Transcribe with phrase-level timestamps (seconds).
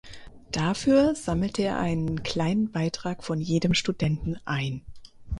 [0.51, 4.83] Dafür sammelte er einen kleinen Beitrag von jedem Studenten ein.